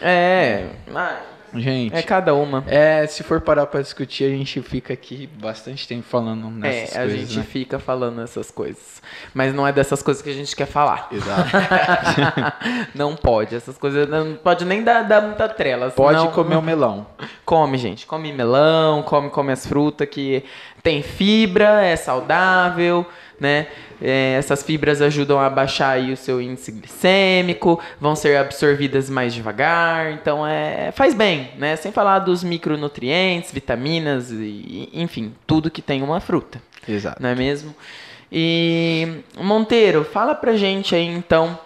[0.01, 0.65] É,
[0.95, 1.17] ah,
[1.53, 2.63] Gente, é cada uma.
[2.67, 6.99] é, se for parar pra discutir, a gente fica aqui bastante tempo falando nessas É,
[6.99, 7.43] a coisas, gente né?
[7.43, 9.01] fica falando essas coisas.
[9.33, 11.07] Mas não é dessas coisas que a gente quer falar.
[11.11, 11.49] Exato.
[12.95, 13.55] não pode.
[13.55, 15.89] Essas coisas não pode nem dar, dar muita trela.
[15.91, 17.05] Pode senão- comer o melão.
[17.45, 18.05] Come, gente.
[18.05, 20.43] Come melão, come, come as frutas que
[20.81, 23.05] tem fibra, é saudável,
[23.41, 23.65] né?
[23.99, 29.34] É, essas fibras ajudam a baixar aí o seu índice glicêmico, vão ser absorvidas mais
[29.34, 31.75] devagar, então é faz bem, né?
[31.75, 37.21] Sem falar dos micronutrientes, vitaminas e enfim, tudo que tem uma fruta Exato.
[37.21, 37.75] não é mesmo?
[38.32, 41.60] E Monteiro, fala pra gente aí então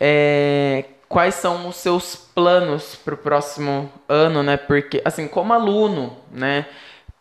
[0.00, 4.56] é, quais são os seus planos pro próximo ano, né?
[4.56, 6.66] Porque, assim, como aluno, né?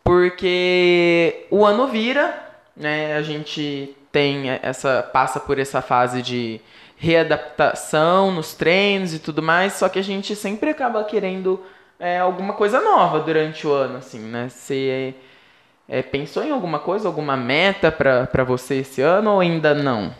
[0.03, 3.15] Porque o ano vira, né?
[3.15, 6.59] A gente tem essa passa por essa fase de
[6.97, 11.59] readaptação nos treinos e tudo mais, só que a gente sempre acaba querendo
[11.99, 14.47] é, alguma coisa nova durante o ano, assim, né?
[14.49, 15.13] Você
[15.87, 20.13] é, pensou em alguma coisa, alguma meta pra pra você esse ano ou ainda não?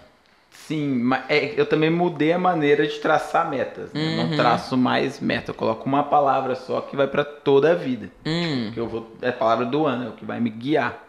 [0.52, 3.92] Sim, mas é, eu também mudei a maneira de traçar metas.
[3.92, 4.02] né?
[4.02, 4.30] Eu Uhum.
[4.30, 8.10] Não traço mais meta, eu coloco uma palavra só que vai para toda a vida.
[8.26, 11.04] Hum, Que eu vou é a palavra do ano, é o que vai me guiar.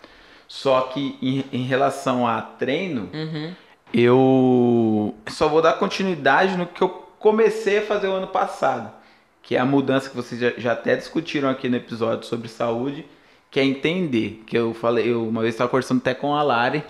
[0.54, 3.52] Só que em, em relação a treino, uhum,
[3.92, 6.88] eu só vou dar continuidade no que eu
[7.18, 8.88] comecei a fazer o ano passado,
[9.42, 13.04] que é a mudança que vocês já, já até discutiram aqui no episódio sobre saúde,
[13.50, 16.84] que é entender, que eu falei, eu uma vez estava conversando até com a Lari,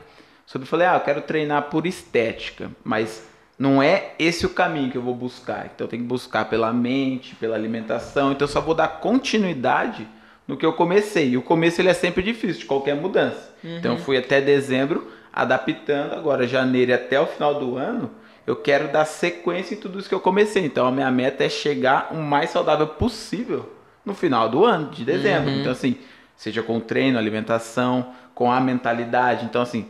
[0.44, 3.26] sobre, falei, ah, eu quero treinar por estética, mas
[3.58, 6.70] não é esse o caminho que eu vou buscar, então eu tenho que buscar pela
[6.70, 10.06] mente, pela alimentação, então eu só vou dar continuidade
[10.46, 13.94] no que eu comecei, e o começo ele é sempre difícil, de qualquer mudança, então
[13.94, 16.12] eu fui até dezembro, adaptando.
[16.12, 18.10] Agora janeiro e até o final do ano,
[18.46, 20.64] eu quero dar sequência em tudo isso que eu comecei.
[20.64, 23.72] Então a minha meta é chegar o mais saudável possível
[24.04, 25.50] no final do ano, de dezembro.
[25.50, 25.96] Então assim,
[26.36, 29.46] seja com treino, alimentação, com a mentalidade.
[29.46, 29.86] Então assim,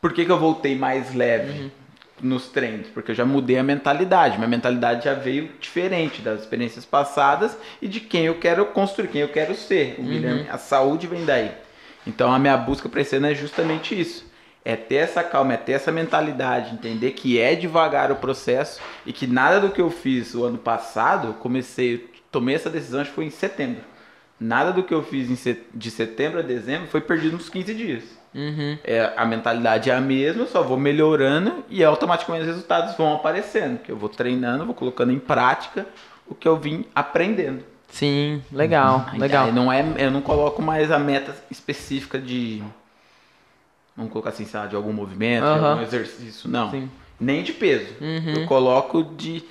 [0.00, 1.70] por que, que eu voltei mais leve
[2.22, 2.88] nos treinos?
[2.88, 4.38] Porque eu já mudei a mentalidade.
[4.38, 9.20] Minha mentalidade já veio diferente das experiências passadas e de quem eu quero construir, quem
[9.20, 9.96] eu quero ser.
[9.98, 11.50] O Guilherme, a saúde vem daí.
[12.06, 14.30] Então a minha busca para esse ano é justamente isso.
[14.64, 19.12] É ter essa calma, é ter essa mentalidade, entender que é devagar o processo e
[19.12, 23.16] que nada do que eu fiz o ano passado, comecei, tomei essa decisão, acho que
[23.16, 23.82] foi em setembro.
[24.38, 25.28] Nada do que eu fiz
[25.74, 28.21] de setembro a dezembro foi perdido nos 15 dias.
[28.34, 28.78] Uhum.
[28.84, 33.14] É, a mentalidade é a mesma, eu só vou melhorando e automaticamente os resultados vão
[33.14, 33.78] aparecendo.
[33.78, 35.86] Que eu vou treinando, vou colocando em prática
[36.26, 37.64] o que eu vim aprendendo.
[37.90, 39.46] Sim, legal, Aí- legal.
[39.46, 42.62] aí não é, eu não coloco mais a meta específica de.
[43.94, 45.70] Vamos colocar assim, sei lá, de algum movimento, de Aham.
[45.72, 46.70] algum exercício, não.
[46.70, 46.90] Sim.
[47.20, 47.92] Nem de peso.
[48.00, 48.32] Uhum.
[48.34, 49.44] Eu coloco de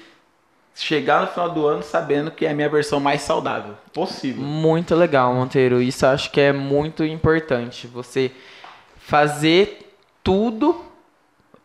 [0.73, 4.41] chegar no final do ano sabendo que é a minha versão mais saudável possível.
[4.41, 5.79] Muito legal, Monteiro.
[5.81, 7.85] Isso acho que é muito importante.
[7.87, 8.31] Você
[9.11, 9.93] fazer
[10.23, 10.85] tudo,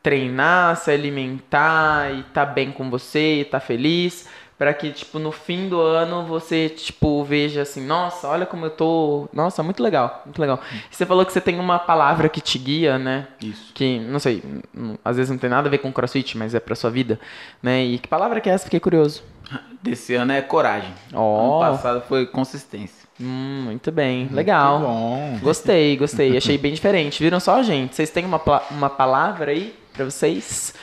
[0.02, 4.28] treinar, se alimentar e tá bem com você, e tá feliz,
[4.59, 8.70] para que tipo no fim do ano você tipo veja assim, nossa, olha como eu
[8.70, 10.59] tô, nossa, muito legal, muito legal.
[10.90, 13.28] Você falou que você tem uma palavra que te guia, né?
[13.40, 13.72] Isso.
[13.72, 14.42] Que não sei,
[15.04, 17.20] às vezes não tem nada a ver com CrossFit, mas é pra sua vida,
[17.62, 17.80] né?
[17.85, 18.64] E que palavra que é essa?
[18.64, 19.22] Fiquei curioso.
[19.80, 20.92] Desse ano é coragem.
[21.14, 21.62] Ó.
[21.62, 23.06] Ano passado foi consistência.
[23.20, 24.79] Hum, muito bem, legal.
[24.79, 25.38] Muito bom.
[25.42, 26.37] Gostei, gostei.
[26.37, 27.22] Achei bem diferente.
[27.22, 27.94] Viram só, gente?
[27.94, 30.74] Vocês têm uma, uma palavra aí pra vocês?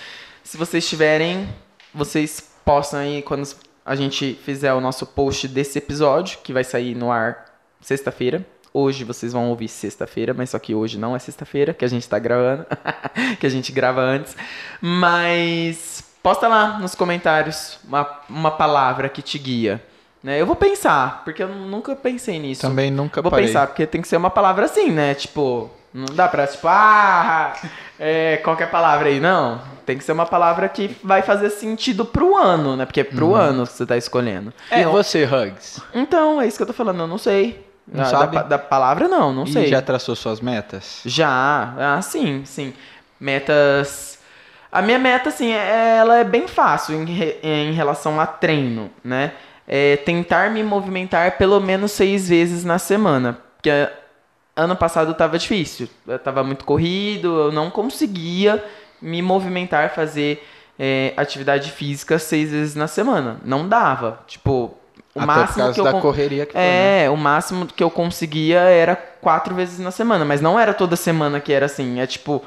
[0.43, 1.47] Se vocês tiverem,
[1.93, 3.47] vocês possam aí, quando
[3.85, 7.45] a gente fizer o nosso post desse episódio, que vai sair no ar
[7.81, 8.45] sexta-feira.
[8.73, 12.09] Hoje vocês vão ouvir sexta-feira, mas só que hoje não é sexta-feira, que a gente
[12.09, 12.65] tá gravando,
[13.39, 14.35] que a gente grava antes.
[14.81, 19.83] Mas posta lá nos comentários uma, uma palavra que te guia.
[20.23, 20.39] Né?
[20.39, 22.61] Eu vou pensar, porque eu nunca pensei nisso.
[22.61, 23.45] Também nunca Vou parei.
[23.47, 25.13] pensar, porque tem que ser uma palavra assim, né?
[25.13, 27.53] Tipo, não dá pra, tipo, ah,
[27.99, 29.59] é, qualquer palavra aí, não.
[29.85, 32.85] Tem que ser uma palavra que vai fazer sentido pro ano, né?
[32.85, 34.53] Porque é pro ano que você tá escolhendo.
[34.71, 34.93] E Não.
[34.93, 35.81] você, Hugs?
[35.93, 37.67] Então, é isso que eu tô falando, eu não sei.
[37.85, 38.37] Não Ah, sabe?
[38.37, 39.67] Da, da palavra, não, não E sei.
[39.67, 41.01] já traçou suas metas?
[41.05, 42.73] Já, ah, sim, sim.
[43.19, 44.19] Metas.
[44.71, 48.89] A minha meta, assim, é- ela é bem fácil em, re- em relação a treino,
[49.03, 49.33] né?
[49.67, 53.37] É tentar me movimentar pelo menos seis vezes na semana.
[53.55, 53.69] Porque
[54.55, 55.87] ano passado tava difícil.
[56.07, 58.63] Eu tava muito corrido, eu não conseguia
[59.01, 60.45] me movimentar, fazer
[60.77, 63.39] é, atividade física seis vezes na semana.
[63.43, 64.19] Não dava.
[64.27, 64.75] Tipo,
[65.15, 67.05] o Até por máximo causa que eu da correria que foi, né?
[67.05, 70.95] é, o máximo que eu conseguia era quatro vezes na semana, mas não era toda
[70.95, 71.99] semana que era assim.
[71.99, 72.43] É tipo,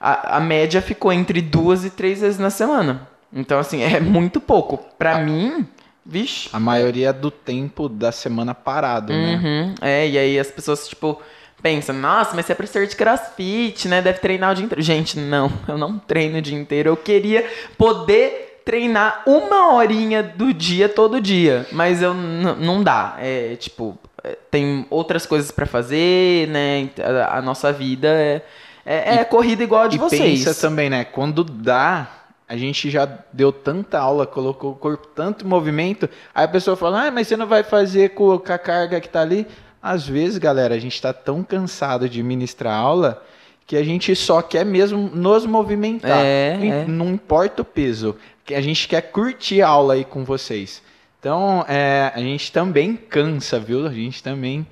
[0.00, 3.08] a, a média ficou entre duas e três vezes na semana.
[3.32, 4.78] Então, assim, é muito pouco.
[4.98, 5.66] Pra mim,
[6.06, 6.48] vixe.
[6.52, 9.40] A maioria do tempo da semana parado, né?
[9.42, 11.20] Uhum, é, e aí as pessoas, tipo,
[11.62, 14.00] pensam, nossa, mas você é professor de crossfit, né?
[14.00, 14.82] Deve treinar o dia inteiro.
[14.82, 16.90] Gente, não, eu não treino o dia inteiro.
[16.90, 17.44] Eu queria
[17.76, 23.16] poder treinar uma horinha do dia todo dia, mas eu não dá.
[23.18, 26.88] É, tipo, é, tem outras coisas pra fazer, né?
[27.00, 28.42] A, a nossa vida é,
[28.84, 30.44] é, é corrida igual a de e vocês.
[30.44, 31.04] pensa também, né?
[31.04, 32.08] Quando dá,
[32.48, 37.06] a gente já deu tanta aula, colocou o corpo tanto movimento, aí a pessoa fala,
[37.06, 39.46] ah, mas você não vai fazer com, a carga que tá ali?
[39.82, 43.22] Às vezes, galera, a gente tá tão cansado de ministrar aula
[43.66, 46.24] que a gente só quer mesmo nos movimentar.
[46.24, 46.84] É, não, é.
[46.86, 50.80] não importa o peso, que a gente quer curtir a aula aí com vocês.
[51.18, 53.86] Então, é, a gente também cansa, viu?
[53.86, 54.64] A gente também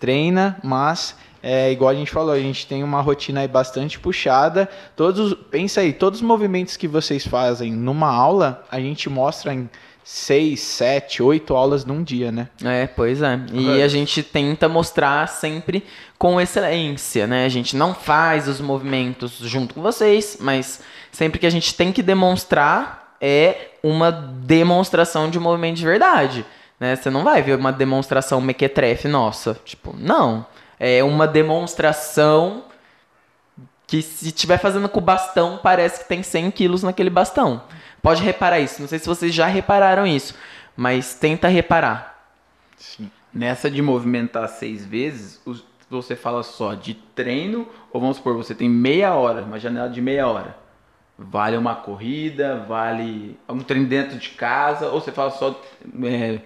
[0.00, 4.68] treina, mas é igual a gente falou, a gente tem uma rotina aí bastante puxada.
[4.94, 9.68] Todos, pensa aí, todos os movimentos que vocês fazem numa aula, a gente mostra em
[10.04, 12.48] seis, sete, oito aulas num dia, né?
[12.64, 13.40] É, pois é.
[13.52, 15.84] E a gente tenta mostrar sempre
[16.18, 17.44] com excelência, né?
[17.44, 20.80] A gente não faz os movimentos junto com vocês, mas
[21.12, 26.44] sempre que a gente tem que demonstrar é uma demonstração de um movimento de verdade,
[26.78, 26.96] né?
[26.96, 30.46] Você não vai ver uma demonstração mequetrefe nossa, tipo, não.
[30.80, 32.64] É uma demonstração
[33.86, 37.62] que se estiver fazendo com o bastão, parece que tem 100 quilos naquele bastão.
[38.00, 38.80] Pode reparar isso.
[38.80, 40.34] Não sei se vocês já repararam isso,
[40.76, 42.24] mas tenta reparar.
[42.76, 43.10] Sim.
[43.32, 45.40] Nessa de movimentar seis vezes,
[45.90, 50.00] você fala só de treino, ou vamos supor, você tem meia hora, uma janela de
[50.00, 50.56] meia hora.
[51.18, 55.60] Vale uma corrida, vale um treino dentro de casa, ou você fala só.
[56.04, 56.40] É,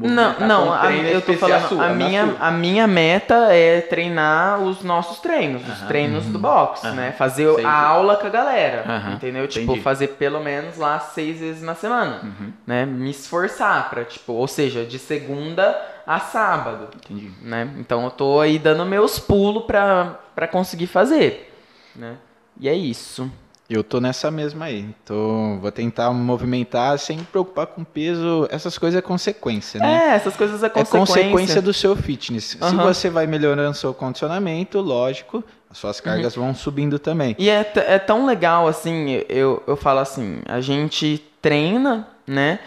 [0.00, 2.36] Não, não, a- treino eu tô falando, sua, a na minha, sua.
[2.38, 5.86] a minha meta é treinar os nossos treinos, os Aham.
[5.88, 6.94] treinos do box, Aham.
[6.94, 7.10] né?
[7.12, 7.64] Fazer Sei.
[7.64, 9.48] a aula com a galera, Aham, entendeu?
[9.48, 9.80] Tipo, entendi.
[9.80, 12.86] fazer pelo menos lá seis vezes na semana, Uhum, né?
[12.86, 17.32] Me esforçar pra, tipo, ou seja, de segunda a sábado, entendi.
[17.42, 17.68] né?
[17.78, 21.52] Então eu tô aí dando meus pulos pra, pra conseguir fazer,
[21.96, 22.14] né?
[22.60, 23.28] E é isso.
[23.68, 24.86] Eu tô nessa mesma aí.
[25.04, 28.48] Tô, vou tentar movimentar sem me preocupar com peso.
[28.50, 30.08] Essas coisas é consequência, né?
[30.12, 31.14] É, essas coisas é É consequência.
[31.22, 32.44] consequência do seu fitness.
[32.58, 32.82] Se Aham.
[32.84, 36.44] você vai melhorando seu condicionamento, lógico, as suas cargas Uhum.
[36.44, 37.36] vão subindo também.
[37.38, 42.60] E é, é tão legal assim, eu, eu falo assim, a gente treina, né?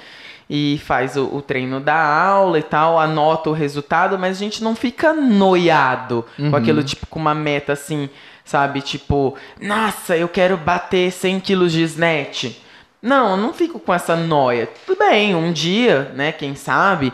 [0.48, 4.64] E faz o, o treino da aula e tal, anota o resultado, mas a gente
[4.64, 6.52] não fica noiado Uhum.
[6.52, 8.08] com aquilo, tipo, com uma meta assim,
[8.52, 8.82] sabe?
[8.82, 12.52] Tipo, nossa, eu quero bater 100 quilos de snatch.
[13.02, 14.70] Não, eu não fico com essa noia.
[14.86, 16.32] Tudo bem, um dia, né?
[16.32, 17.12] Quem sabe.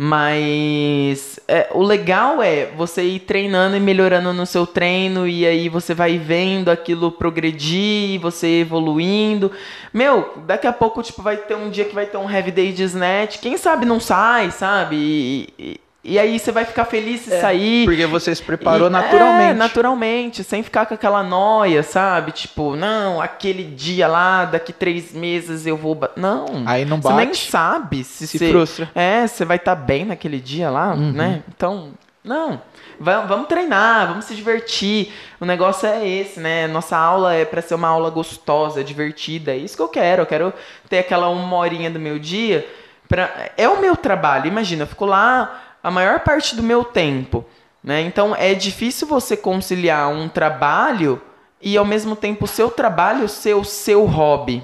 [0.00, 5.68] Mas é, o legal é você ir treinando e melhorando no seu treino, e aí
[5.68, 9.50] você vai vendo aquilo progredir, você evoluindo.
[9.92, 12.72] Meu, daqui a pouco, tipo, vai ter um dia que vai ter um heavy day
[12.72, 13.40] de snatch.
[13.40, 14.96] Quem sabe não sai, sabe?
[14.96, 17.84] E, e, e aí você vai ficar feliz se É, sair.
[17.84, 19.50] Porque você se preparou E- naturalmente.
[19.50, 22.32] É, naturalmente, sem ficar com aquela noia, sabe?
[22.32, 25.94] Tipo, não, aquele dia lá, daqui três meses eu vou.
[25.94, 26.46] ba- Não.
[26.66, 28.48] Aí não Você nem bate, sabe se, se você.
[28.50, 28.90] frustra.
[28.94, 31.12] É, você vai estar bem naquele dia lá, Uhum.
[31.12, 31.42] né?
[31.48, 31.90] Então,
[32.24, 32.60] não.
[33.00, 35.12] Va- Vamos treinar, vamos se divertir.
[35.40, 36.66] O negócio é esse, né?
[36.68, 39.52] Nossa aula é pra ser uma aula gostosa, divertida.
[39.52, 40.22] É isso que eu quero.
[40.22, 40.52] Eu quero
[40.88, 42.66] ter aquela uma horinha do meu dia.
[43.08, 43.50] Pra...
[43.56, 44.46] É o meu trabalho.
[44.48, 47.44] Imagina, eu fico lá a maior parte do meu tempo.
[47.82, 48.00] Né?
[48.02, 51.20] Então é difícil você conciliar um trabalho
[51.62, 54.62] e ao mesmo tempo o seu trabalho ser o seu hobby.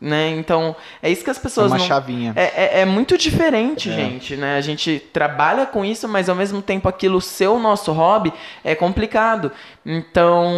[0.00, 0.30] Né?
[0.30, 2.32] Então, é isso que as É pessoas uma não, chavinha.
[2.34, 3.92] é, é, é muito diferente, É.
[3.92, 4.56] gente, né?
[4.56, 8.32] A gente trabalha com isso, mas ao mesmo tempo aquilo ser o nosso hobby
[8.64, 9.52] é complicado.
[9.84, 10.50] Então,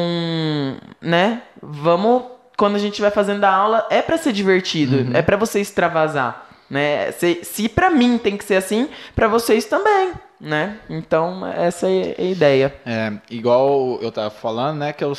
[1.00, 1.42] né?
[1.60, 2.22] Vamos
[2.56, 5.10] quando a gente vai fazendo a aula é pra ser divertido, Uhum.
[5.14, 7.12] é pra você extravasar, né?
[7.12, 10.78] Se, se para mim tem que ser assim, pra vocês também, né?
[10.88, 12.74] Então, essa é a ideia.
[12.86, 15.12] É, igual eu tava falando, né, que eu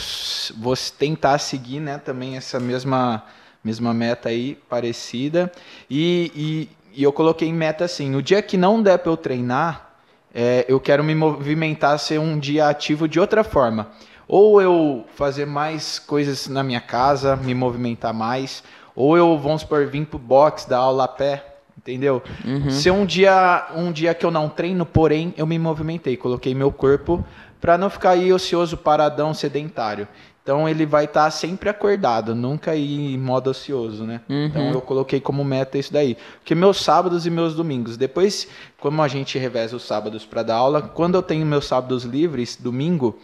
[0.58, 3.24] vou tentar seguir, né, também essa mesma,
[3.63, 5.52] mesma meta aí, parecida.
[5.88, 9.94] E, e, e eu coloquei meta assim, o dia que não der pra eu treinar,
[10.34, 13.92] é, eu quero me movimentar, ser um dia ativo de outra forma.
[14.28, 18.63] Ou eu fazer mais coisas na minha casa, me movimentar mais,
[18.96, 22.22] ou eu, vamos supor, vir pro box, dar aula a pé, entendeu?
[22.46, 22.70] Uhum.
[22.70, 26.72] Se um dia, um dia que eu não treino, porém eu me movimentei, coloquei meu
[26.72, 27.24] corpo
[27.60, 30.08] para não ficar aí ocioso, paradão, sedentário.
[30.44, 34.20] Então ele vai estar sempre acordado, nunca ir em modo ocioso, né?
[34.28, 34.46] Uhum.
[34.46, 36.18] Então eu coloquei como meta isso daí.
[36.40, 40.56] Porque meus sábados e meus domingos, depois, como a gente reveza os sábados para dar
[40.56, 43.18] aula, quando eu tenho meus sábados livres, domingo,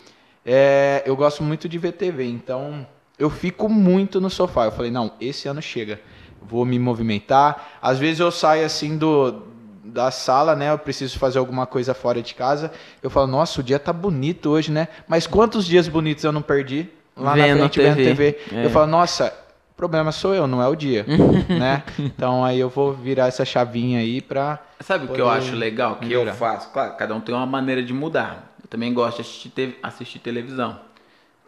[0.45, 2.23] é, eu gosto muito de ver TV.
[2.23, 2.87] Então
[3.19, 4.65] eu fico muito no sofá.
[4.65, 5.99] Eu falei, não, esse ano chega.
[6.41, 7.67] Vou me movimentar.
[7.81, 9.43] Às vezes eu saio assim do
[9.83, 10.71] da sala, né?
[10.71, 12.71] Eu preciso fazer alguma coisa fora de casa.
[13.01, 14.87] Eu falo, nossa, o dia tá bonito hoje, né?
[15.07, 18.31] Mas quantos dias bonitos eu não perdi lá Vendo na frente vendo TV.
[18.33, 18.55] TV?
[18.61, 18.65] É.
[18.65, 19.33] Eu falo, nossa,
[19.71, 21.05] o problema sou eu, não é o dia,
[21.49, 21.83] né?
[21.97, 25.95] Então aí eu vou virar essa chavinha aí pra Sabe o que eu acho legal?
[25.95, 26.31] Que melhorar.
[26.31, 26.69] eu faço?
[26.71, 28.53] Claro, cada um tem uma maneira de mudar.
[28.63, 30.79] Eu também gosto de assistir, te- assistir televisão.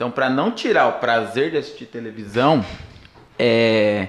[0.01, 2.65] Então, para não tirar o prazer de assistir televisão,
[3.37, 4.07] é,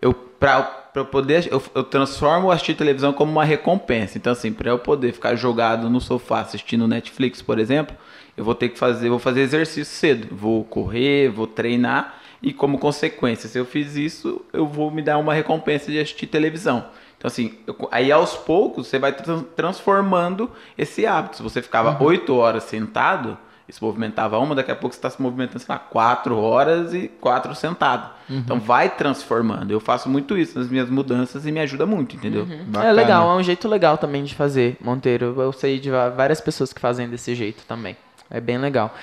[0.00, 4.16] eu para eu poder eu, eu transformo assistir televisão como uma recompensa.
[4.16, 7.96] Então, assim, para eu poder ficar jogado no sofá assistindo Netflix, por exemplo,
[8.36, 10.28] eu vou ter que fazer, vou fazer exercício cedo.
[10.30, 15.18] Vou correr, vou treinar e como consequência, se eu fiz isso, eu vou me dar
[15.18, 16.84] uma recompensa de assistir televisão.
[17.18, 21.38] Então, assim, eu- aí aos poucos você vai tran- transformando esse hábito.
[21.38, 23.36] Se você ficava oito horas sentado
[23.68, 26.92] e se movimentava uma, daqui a pouco você está se movimentando, sei lá, quatro horas
[26.94, 28.10] e quatro sentado.
[28.28, 29.70] Então vai transformando.
[29.70, 32.46] Eu faço muito isso nas minhas mudanças e me ajuda muito, entendeu?
[32.50, 32.92] É Bacana.
[32.92, 35.34] legal, é um jeito legal também de fazer, Monteiro.
[35.38, 37.96] Eu sei de várias pessoas que fazem desse jeito também.
[38.30, 38.94] É bem legal.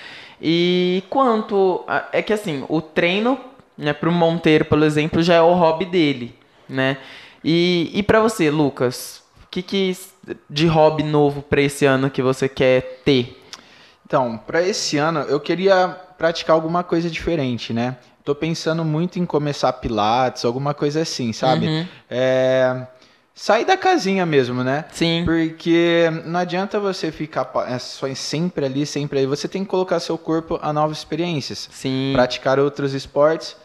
[0.41, 1.84] E quanto.
[1.88, 3.39] a- É que assim, o treino,
[3.78, 6.34] né, pro Monteiro, por exemplo, já é o hobby dele,
[6.67, 6.98] né?
[7.43, 9.95] E, e para você, Lucas, o que, que
[10.50, 13.38] de hobby novo pra esse ano que você quer ter?
[14.10, 17.95] Então, para esse ano eu queria praticar alguma coisa diferente, né?
[18.26, 21.67] Tô pensando muito em começar pilates, alguma coisa assim, sabe?
[21.67, 21.86] Uhum.
[22.10, 22.88] É,
[23.36, 24.86] sair da casinha mesmo, né?
[24.91, 25.22] Sim.
[25.26, 29.28] Porque não adianta você ficar é, só sempre ali, sempre aí.
[29.28, 32.13] Você tem que colocar seu corpo a novas experiências, Sim.
[32.15, 33.56] praticar outros esportes,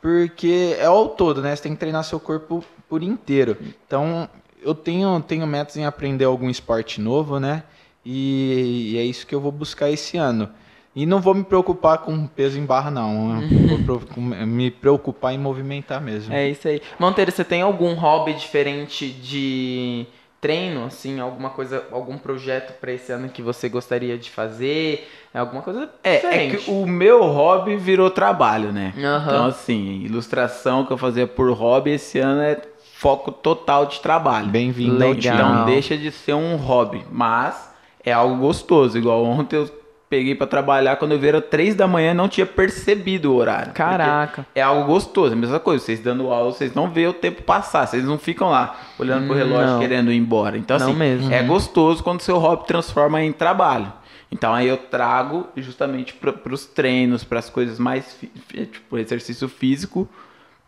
[0.00, 1.54] porque é ao todo, né?
[1.54, 3.56] Você tem que treinar seu corpo por inteiro.
[3.86, 4.28] Então,
[4.60, 7.62] eu tenho, tenho metas em aprender algum esporte novo, né?
[8.04, 10.48] E, e é isso que eu vou buscar esse ano.
[10.94, 13.40] E não vou me preocupar com peso em barra, não.
[13.40, 13.48] Eu
[14.14, 16.32] vou me preocupar em movimentar mesmo.
[16.34, 16.82] É isso aí.
[16.98, 20.06] Monteiro, você tem algum hobby diferente de
[20.42, 25.08] treino, assim, alguma coisa, algum projeto pra esse ano que você gostaria de fazer?
[25.32, 28.92] É alguma coisa É, é que o meu hobby virou trabalho, né?
[28.98, 29.22] Aham.
[29.22, 32.60] Então, assim, ilustração que eu fazia por hobby esse ano é
[32.94, 34.48] foco total de trabalho.
[34.48, 35.04] Bem-vindo.
[35.04, 37.71] Então deixa de ser um hobby, mas
[38.04, 38.96] é algo gostoso.
[38.98, 42.44] Igual ontem eu peguei pra trabalhar, quando eu vi era três da manhã não tinha
[42.44, 43.72] percebido o horário.
[43.72, 44.46] Caraca.
[44.54, 45.82] É algo gostoso, a mesma coisa.
[45.84, 49.34] Vocês dando aula, vocês não vê o tempo passar, vocês não ficam lá olhando pro
[49.34, 49.80] relógio Não.
[49.80, 50.58] querendo ir embora.
[50.58, 51.32] Então, Não assim, mesmo.
[51.32, 53.90] é gostoso quando seu hobby transforma em trabalho.
[54.30, 58.18] Então aí eu trago justamente para os treinos, para as coisas mais,
[58.50, 60.08] tipo, exercício físico,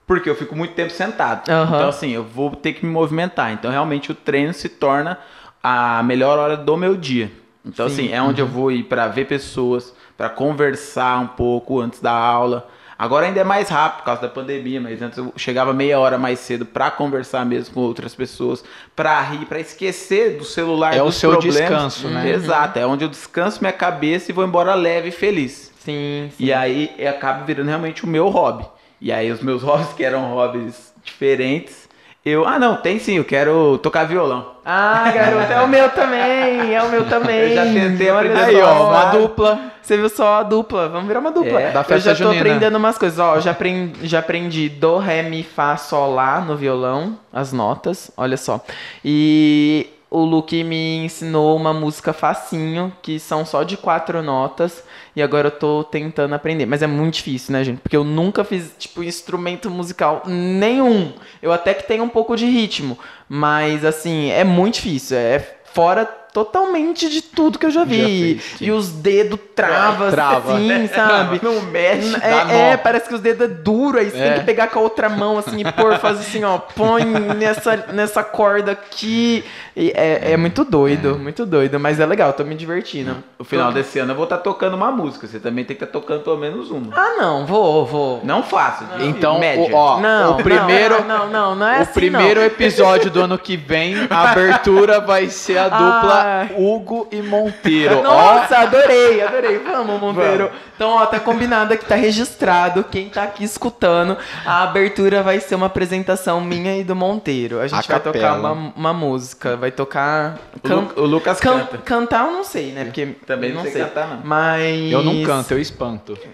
[0.07, 1.49] Porque eu fico muito tempo sentado.
[1.51, 1.77] Aham.
[1.77, 3.53] Então, assim, eu vou ter que me movimentar.
[3.53, 5.18] Então, realmente, o treino se torna
[5.66, 7.32] a melhor hora do meu dia.
[7.64, 7.95] Então, Sim.
[7.95, 12.12] assim, é onde eu vou ir para ver pessoas, para conversar um pouco antes da
[12.12, 12.68] aula.
[12.99, 16.18] Agora ainda é mais rápido por causa da pandemia, mas antes eu chegava meia hora
[16.18, 18.62] mais cedo para conversar mesmo com outras pessoas,
[18.95, 20.95] para rir, para esquecer do celular.
[20.95, 21.57] É o seu problemas.
[21.57, 22.30] descanso, né?
[22.30, 25.72] Exato, é onde eu descanso minha cabeça e vou embora leve e feliz.
[25.78, 26.45] Sim, sim.
[26.45, 28.66] E aí acaba virando realmente o meu hobby.
[29.01, 31.88] E aí os meus hobbies, que eram hobbies diferentes,
[32.25, 32.47] eu.
[32.47, 34.55] Ah, não, tem sim, eu quero tocar violão.
[34.64, 37.51] Ah, garoto, é o meu também, é o meu também.
[37.53, 39.61] Eu já tentei aprender Aí, ó, uma dupla.
[39.83, 40.89] Você viu só a dupla?
[40.89, 41.61] Vamos virar uma dupla.
[41.61, 42.41] É, da eu festa já tô junina.
[42.41, 43.18] aprendendo umas coisas.
[43.18, 48.11] Ó, já aprendi, já aprendi do, ré, mi, fá, sol, lá no violão, as notas,
[48.16, 48.64] olha só.
[49.05, 54.84] E o Luke me ensinou uma música facinho, que são só de quatro notas.
[55.16, 56.66] E agora eu tô tentando aprender.
[56.66, 57.80] Mas é muito difícil, né, gente?
[57.80, 61.12] Porque eu nunca fiz, tipo, instrumento musical nenhum.
[61.42, 62.96] Eu até que tenho um pouco de ritmo.
[63.28, 65.16] Mas, assim, é muito difícil.
[65.16, 68.41] É fora totalmente de tudo que eu já vi.
[68.59, 70.55] Já e os dedos travam, Trava.
[70.57, 71.41] assim, sabe?
[71.41, 74.30] Não mexe, É, é, parece que os dedos é duro, aí você É.
[74.30, 77.76] tem que pegar com a outra mão, assim, e pôr, fazer assim, ó, põe nessa,
[77.93, 79.45] nessa corda aqui.
[79.76, 83.16] E é, é muito doido, muito doido, mas é legal, tô me divertindo.
[83.39, 85.26] No final desse ano eu vou estar tocando uma música.
[85.28, 86.93] Você também tem que estar tocando pelo menos uma.
[86.97, 88.20] Ah, não, vou, vou.
[88.24, 88.87] Não fácil.
[89.01, 89.72] Então, média.
[89.72, 92.47] o, ó, Não, o primeiro, não, não, não, não é o assim, primeiro não.
[92.47, 96.24] episódio do ano que vem, a abertura vai ser a dupla Ah.
[96.57, 98.01] Hugo e Monteiro.
[98.01, 99.59] Ó, Nossa, adorei, adorei.
[99.59, 100.51] Vamos, Monteiro.
[100.75, 102.83] Então, ó, tá combinado aqui, tá registrado.
[102.85, 107.61] Quem tá aqui escutando, a abertura vai ser uma apresentação minha e do Monteiro.
[107.61, 110.39] A gente A vai tocar uma, uma música, vai tocar.
[110.57, 111.79] O, can- Lu- o Lucas can- canta.
[111.79, 112.85] Cantar eu não sei, né?
[112.85, 114.20] Porque Também não, sei, cantar, não.
[114.25, 114.91] Mas.
[114.93, 116.18] eu não canto, eu espanto.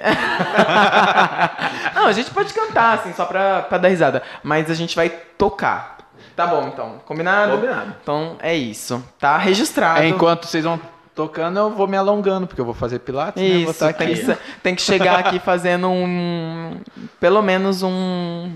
[1.94, 4.22] não, a gente pode cantar, assim, só pra, pra dar risada.
[4.42, 5.98] Mas a gente vai tocar.
[6.36, 7.00] Tá bom, então.
[7.04, 7.52] Combinado?
[7.52, 7.94] Combinado.
[8.02, 9.02] Então é isso.
[9.18, 10.00] Tá registrado.
[10.00, 10.80] É, enquanto vocês vão
[11.14, 13.48] tocando, eu vou me alongando, porque eu vou fazer pilates, né?
[13.50, 14.24] Vou Isso, estar tem que, aqui.
[14.24, 16.80] ser- tem que chegar aqui fazendo um.
[17.18, 18.52] Pelo menos um.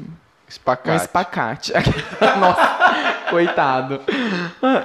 [0.46, 1.02] Um Espacate.
[1.04, 1.72] espacate.
[2.38, 4.00] Nossa, coitado.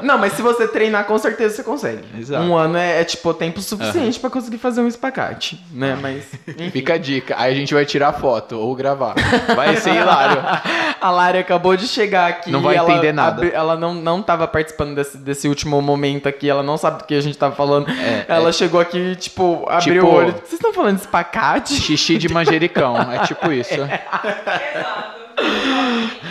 [0.01, 2.03] Não, mas se você treinar, com certeza você consegue.
[2.17, 2.43] Exato.
[2.43, 5.97] Um ano é, é, tipo tempo suficiente pra conseguir fazer um espacate, né?
[6.01, 6.25] Mas.
[6.47, 6.71] enfim.
[6.71, 7.35] Fica a dica.
[7.37, 9.15] Aí a gente vai tirar foto ou gravar.
[9.55, 10.41] Vai ser hilário.
[11.01, 12.51] A Lari acabou de chegar aqui.
[12.51, 13.45] Não vai ela entender nada.
[13.45, 16.49] ela não, não tava participando desse, desse último momento aqui.
[16.49, 17.89] Ela não sabe do que a gente tava falando.
[17.89, 20.31] É, ela chegou aqui, tipo, abriu Tipo- o olho.
[20.33, 21.73] Vocês estão falando de espacate?
[21.75, 22.97] Xixi de manjericão.
[23.13, 23.75] É tipo isso.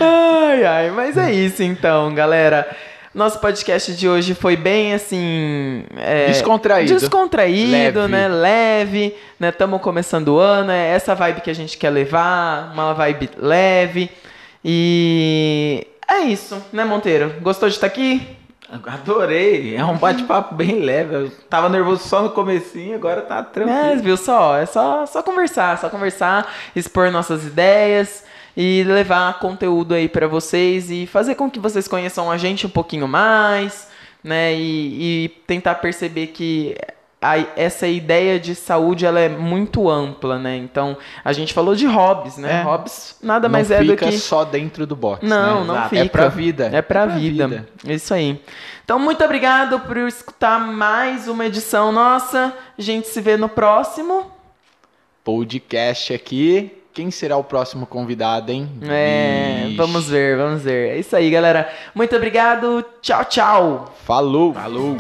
[0.01, 2.68] Ai, ai, mas é isso então, galera.
[3.14, 5.84] Nosso podcast de hoje foi bem assim.
[5.96, 6.92] é, Descontraído.
[6.94, 8.09] Descontraído, Leve.
[8.12, 8.28] né?
[8.28, 9.49] Leve, né?
[9.49, 14.11] Estamos começando o ano, é essa vibe que a gente quer levar, uma vibe leve.
[14.64, 17.34] E é isso, né, Monteiro?
[17.40, 18.36] Gostou de estar aqui?
[18.86, 19.74] Adorei.
[19.74, 21.14] É um bate-papo bem leve.
[21.14, 24.03] Eu tava nervoso só no comecinho, agora tá É, tranquilo.
[24.03, 24.57] viu só?
[24.59, 26.46] É só, só conversar, só conversar,
[26.76, 28.24] expor nossas ideias
[28.61, 32.70] e levar conteúdo aí pra vocês e fazer com que vocês conheçam a gente um
[32.70, 33.88] pouquinho mais,
[34.24, 34.52] né?
[34.52, 36.76] E, e tentar perceber que
[37.22, 40.56] a- essa ideia de saúde ela é muito ampla, né?
[40.56, 42.61] Então a gente falou de hobbies, né?
[42.61, 42.62] É.
[42.62, 45.24] Hobbies nada não mais é do fica que só dentro do box.
[45.24, 45.66] não, né?
[45.68, 45.88] não Exato.
[45.90, 46.02] fica.
[46.04, 46.70] É pra vida.
[46.72, 47.68] É pra, vida.
[47.86, 48.40] Isso aí.
[48.84, 52.52] Então, muito obrigado por escutar mais uma edição nossa.
[52.76, 54.32] A gente se vê no próximo.
[55.22, 56.72] Podcast aqui.
[56.99, 58.68] Quem será o próximo convidado, hein?
[58.82, 59.76] É, Vixe.
[59.76, 60.96] vamos ver, vamos ver.
[60.96, 61.70] É isso aí, galera.
[61.94, 62.84] Muito obrigado.
[63.01, 63.94] Tchau, tchau.
[64.05, 64.53] Falou.
[64.53, 64.96] Falou.